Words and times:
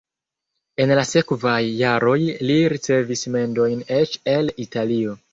En 0.83 0.91
la 0.99 1.01
sekvaj 1.09 1.57
jaroj 1.81 2.15
li 2.51 2.55
ricevis 2.73 3.21
mendojn 3.35 3.83
eĉ 3.99 4.17
el 4.33 4.51
Italio. 4.65 5.15